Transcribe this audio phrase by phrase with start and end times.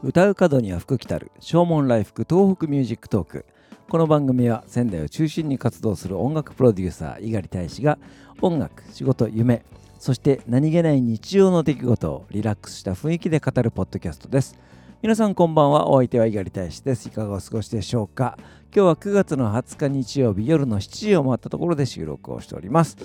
[0.00, 3.44] 歌う門には福来たる唱門来福東北 MUSIC TALK。
[3.88, 7.98] この番組は仙台を中心に活動する音楽プロデューサー猪狩大使が
[8.40, 9.64] 音楽仕事夢
[9.98, 14.56] そして何気ない日常の出来事をリラックスした雰囲気で語るポッドキャストです。
[15.02, 17.08] 皆さんこんばんはお相手は猪狩大使です。
[17.08, 18.38] いかがお過ごしでしょうか？
[18.72, 22.96] 今日は9月の20日日曜日夜の7時を回ったところで収録をしております。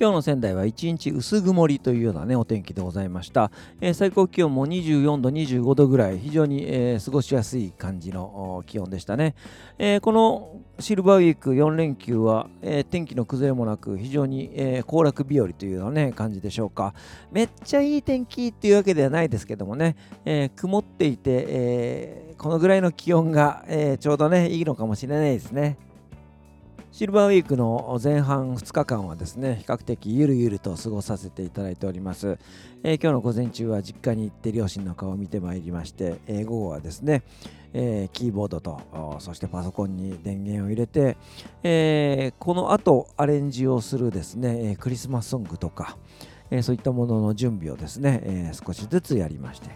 [0.00, 9.34] 今日の仙台は一日薄曇りというようなねお天気でございました、えー、最高気温も24度25度ぐらい非常に、えー、過ごしやすい感じの気温でしたね、
[9.76, 16.94] えー、このシルバーウィーク4連休は、え天気の崩れもなく非常に、え行楽日和というような、ね、感じでしょうか。
[17.32, 25.78] めっちゃいい天気っていうわけではないですけどもね、え曇っていて、えこのぐらいの気温が、えちょうどねいいのかもしれないですね。
[26.98, 32.40] シルバーウィークの前半2日間はですね比較的ゆるゆると過ごさせていただいております、
[32.82, 37.22] えー、今日の午前中は実家に行って両親の顔を見てまいりまして、えー、午後はですね、
[37.72, 38.80] えー、キーボードと
[39.20, 41.16] そしてパソコンに電源を入れて、
[41.62, 45.96] えこの後アレンジをするですねクリスマスソングとか、
[46.50, 49.70] えそういったものの準備をですね、え少しずつやりまして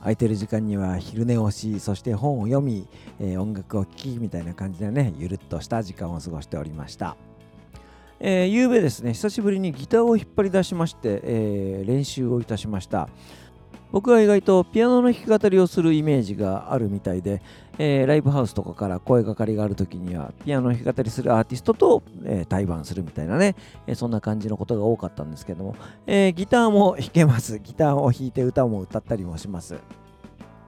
[0.00, 7.16] 空いてる時間には昼寝をしそして本を読み、えー、音楽を聴きみたいな感じでねゆるっとした時間を過ごしておりました。
[8.22, 13.08] えー、夕べですね久しぶりにギターを引っ張り出しまして、えー、練習をいたしました
[13.92, 17.42] 僕は意外とピアノの弾き語りをするイメージがあるみたいで、
[17.78, 27.58] えー、ライブハウスとかから声がかりがある時にはピアノの弾き語りするアーティストと、えー、対バンするみたいなね、えー、そんな感じのことが多かったんですけども、えギターも弾けます。
[27.58, 29.76] ギターを弾いて歌も歌ったりもします。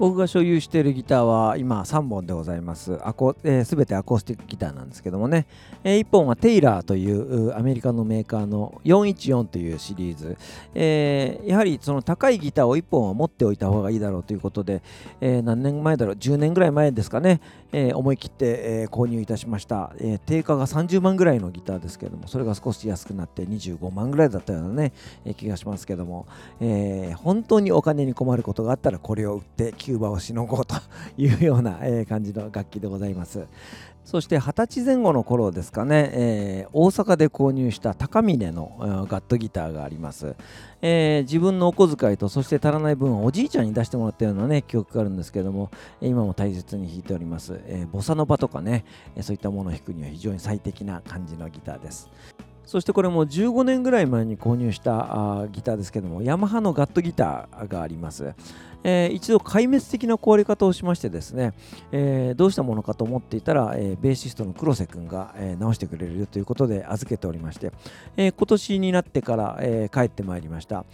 [0.02, 2.98] 僕が所有しているギターは今3本でございます。
[3.06, 5.46] アコえー、全てアコースティックギターなんですけどもね、
[5.84, 10.36] えー、1本はテイラーというアメリカのメーカーの414というシリーズ、
[10.74, 14.82] えー、やはりその高いギターを1本は持っておいた方がいいだろうということで、
[15.20, 24.92] えー、何年前だろう、10年ぐらい前ですかね、え、思い切って、え、購入いたしました、え、定価が30万ぐらいのギターですけども、それが少し安くなって25万ぐらいだったようなね、
[25.24, 26.26] え、気がしますけども、
[26.60, 30.74] えー、本当にお金に困ることがあったらこれを売ってキューバをしのごうと
[31.18, 33.46] いうような、え感じの楽器でございます。
[34.04, 40.34] そして二十歳前後の頃ですかね、えー、大阪で購入した高峰のガットギターがあります、
[40.82, 45.70] えー、自分のお小遣いとそして足らない分おじいちゃんに出してもらったようなね記憶があるんですけども
[46.00, 48.84] 今も大切に弾いております、えー、ボサノバとかね
[49.20, 52.10] そういったものを弾くには非常に最適な感じのギターです。
[52.64, 58.34] そしてこれも15年ぐらい前に購入したギターですけどもヤマハのガットギターがあります。
[58.84, 61.52] えー、一度壊滅的な壊れ方をしましてですね、
[61.92, 67.72] えー、どうしたものかと思っていたら、えー、ベーシストの黒瀬くんが、え直してくれるということで預けておりまして、
[68.16, 70.84] え今年になってから、え帰ってまいりました。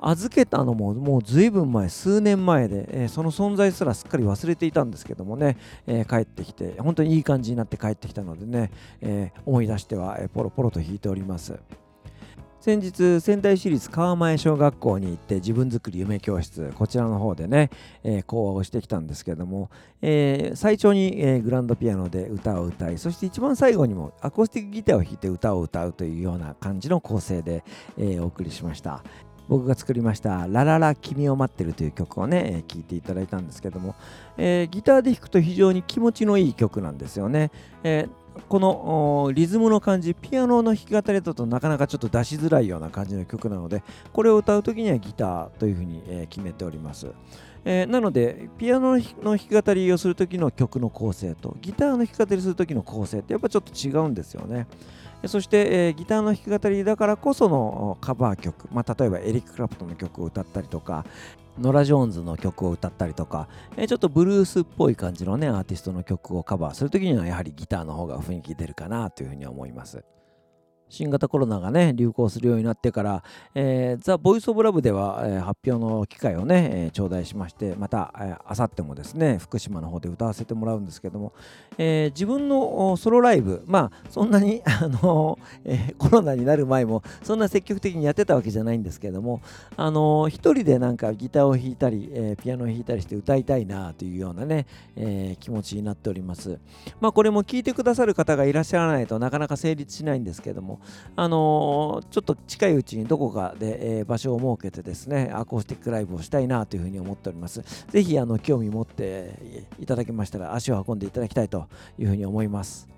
[0.00, 8.70] 預けたのももうずいぶん前数年前で、えその存在すらすっかり忘れていたんですけどもね、え帰ってきて本当にいい感じになって帰ってきたのでね、
[9.00, 11.58] え思い出しては、えポロポロと弾いております。
[12.60, 17.70] 先日仙台市立川前小学校に行って自分作り夢教室こちらの方でね、
[18.02, 19.70] え、講話をしてきたんですけども、
[20.02, 27.64] え、最初に、え、グランドピアノで歌を歌いそして一番最後にもアコースティックギターを弾いて歌を歌うというような感じの構成で、
[27.96, 29.04] え、お送りしました。
[29.48, 33.94] 僕が作りました「ラララ君を待ってる」という曲をね聴、いていただいたんですけども、
[34.36, 37.50] えー、ギターで弾くと非常に気持ちのいい曲なんですよね、
[37.82, 43.82] えーこのリズムの感じピアノの弾き語りだとなかなかちょっと出しづらいような感じの曲なので
[44.12, 47.08] これを歌う時にはギターというふうに、えー、決めております、
[47.64, 54.66] えー、なのでピアノの弾き語りをする時の曲の構成とギターの弾き語りする時の構成ってやっぱちょっと違うんですよね。
[55.26, 61.04] そして、えー、ギターの弾き語りだからこそのカバー曲、まあ、例えばエリック・クラプトンの曲を歌ったりとか、
[61.58, 70.04] ノラ・ジョーンズの曲を歌ったりとか、えー、ちょっとブルースっぽい感じのね、アーティストの曲をカバーするときには、やはりギターの方が雰囲気出るかなというふうに思います。
[70.88, 73.22] 新型コロナがね、流行するようになってから、
[73.54, 78.12] えー、ザ・ボイス・オブ・ラブでは、えー、発表の機会をね、えー、頂戴しまして、また、
[78.46, 81.32] あさってもですね、福島の方で歌わせてもらうんですけども、
[81.76, 89.40] えー、自分のソロライブ、まあ、そんなに、あのえー、コロナになる前も、そんな積極的にやってたわけじゃないんですけども、
[89.76, 94.66] あの一人でなんかギターを弾いたり、えー、ピアノを弾いたりして歌いたいなというようなね、
[94.96, 96.58] えー、気持ちになっております。
[97.00, 100.77] まあ、これも聞いてくださる方がいらっしゃらないとなかなか成立しないんですけども、
[101.16, 107.62] あの、ちょっと近いうちにどこかで、えー、場所を設けてですね、アコースティックライブをしたいなというふうに思っております。
[107.88, 111.66] ぜひ、あの、興味持っていただけましたら、足を運んでいただきたいと
[111.98, 112.88] いうふうに思います。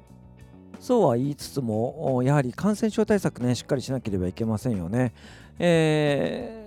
[0.78, 5.12] そうは言いつつも、やはり感染症対策ね、しっかりしなければいけませんよね。
[5.58, 6.60] えー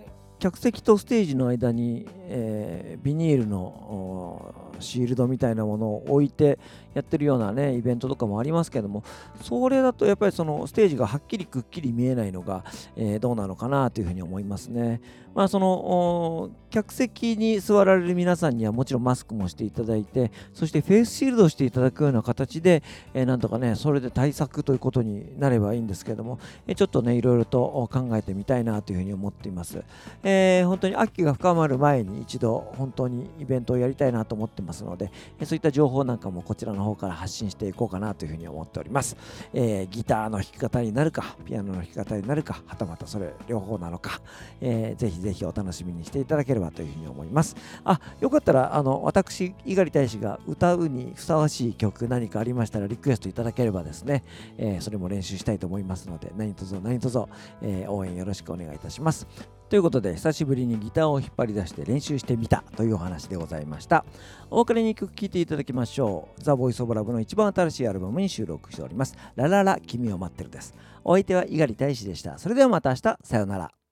[0.43, 6.59] 客席とステージの間に、えー、ビニールのシールドみたいなものを置いて
[6.93, 9.03] やってるようなねイベントとかもありますけども
[9.41, 12.63] それだとやっぱりそのステージがはっきりくっきり見えないのが、
[12.95, 15.01] えー、どうなのかなというふうに思いますね。
[15.33, 22.81] まあその客席に座られる皆さんにはもちろんマスクもしていただいてそしてフェイスシールドをしていただくような形で、
[23.13, 29.83] えー、なんとかねそれで対策ということになればいいんですけども、えー、ちょっとねいろいろと考えてみたいなというふうに思っています。
[30.23, 39.15] えー、本当に秋が深まる前に一度本当にイベントをやりたいなと思ってますので、えそういった情報なんかもこちらの方から発信していこうかなというふうに思っております。
[39.53, 44.21] えギターの弾き方になるか、ピアノの弾き方になるか、はたまたそれ両方なのか、
[44.59, 47.55] えー、ぜひぜひお楽しみにしていただければというふうに思います。
[47.83, 54.23] あ、よかったら、あの、私、猪狩大使が歌うにふさわしい曲何かありましたらリクエストいただければですね、
[54.57, 57.23] えー、それも練習したいと思いますので、何卒何卒、
[57.61, 59.27] えー、応援よろしくお願いいたします。
[59.69, 64.05] ということで久しぶりにギターを引っ張り出して練習してみたというお話でございました。
[64.51, 66.41] お別れに曲聴いていただきましょう。
[66.43, 69.15] ザ・ボイス・オブ・ラブの一番新しいアルバムに収録しております。
[69.35, 70.75] ラララ君を待ってるです。
[71.03, 72.37] お相手は猪狩大使でした。
[72.37, 73.17] それではまた明日。
[73.23, 73.82] さようなら。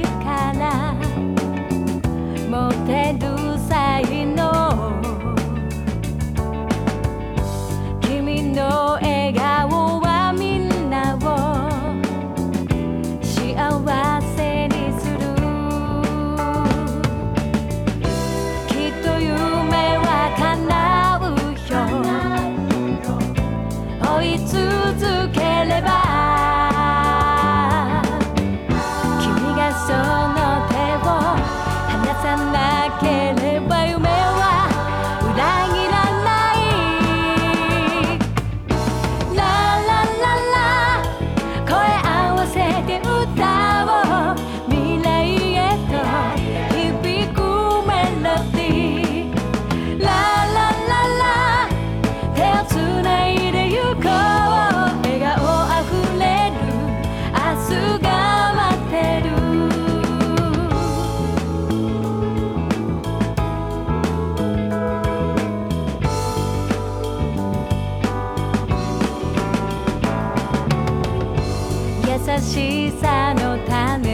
[0.00, 0.91] た
[72.40, 74.11] しさの種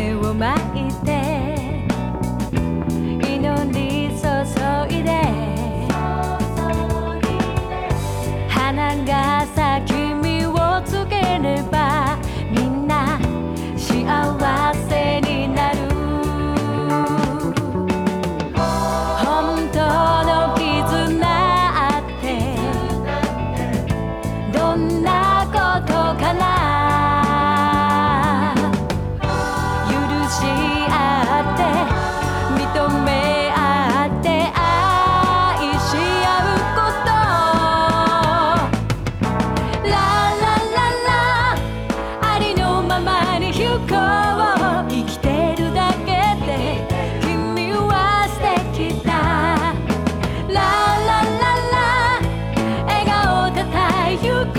[54.22, 54.58] 行こ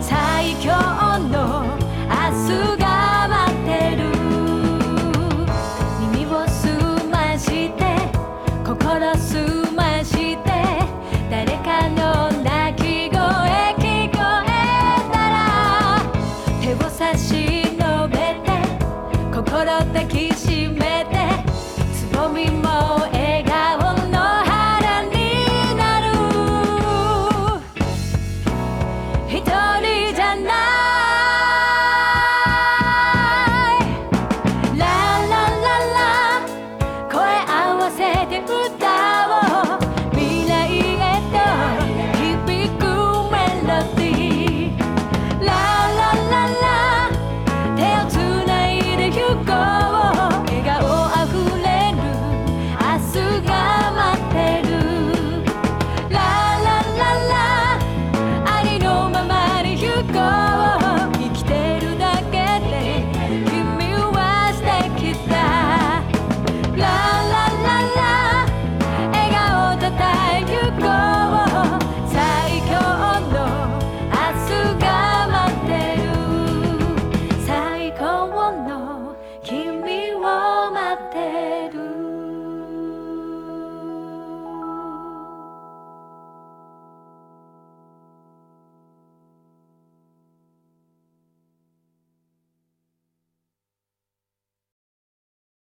[0.00, 0.72] 最強
[1.28, 1.64] の
[2.08, 2.14] 明
[2.46, 4.02] 日が待ってる。
[6.00, 7.80] 耳を澄まして
[8.64, 10.50] 心澄まして
[11.30, 13.18] 誰かの鳴き声
[13.78, 14.50] 聞こえ
[15.12, 16.02] たら
[16.60, 17.30] 手を差し
[17.78, 18.50] 伸べて
[19.32, 20.21] 心的